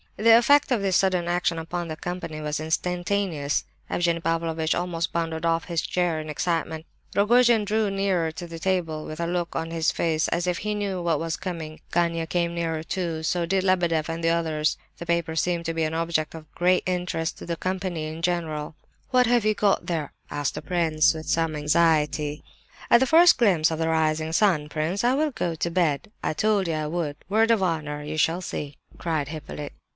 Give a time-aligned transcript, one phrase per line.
[0.17, 3.65] The effect of this sudden action upon the company was instantaneous.
[3.89, 6.85] Evgenie Pavlovitch almost bounded off his chair in excitement.
[7.15, 10.75] Rogojin drew nearer to the table with a look on his face as if he
[10.75, 11.81] knew what was coming.
[11.91, 15.95] Gania came nearer too; so did Lebedeff and the others—the paper seemed to be an
[15.95, 18.75] object of great interest to the company in general.
[19.09, 22.43] "What have you got there?" asked the prince, with some anxiety.
[22.91, 26.11] "At the first glimpse of the rising sun, prince, I will go to bed.
[26.23, 28.03] I told you I would, word of honour!
[28.03, 29.73] You shall see!" cried Hippolyte.